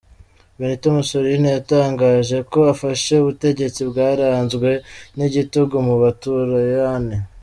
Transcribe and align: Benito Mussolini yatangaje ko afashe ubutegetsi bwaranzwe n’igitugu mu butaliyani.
Benito 0.59 0.87
Mussolini 0.97 1.47
yatangaje 1.57 2.37
ko 2.51 2.59
afashe 2.73 3.13
ubutegetsi 3.17 3.81
bwaranzwe 3.89 4.69
n’igitugu 5.17 5.75
mu 5.87 5.95
butaliyani. 6.01 7.15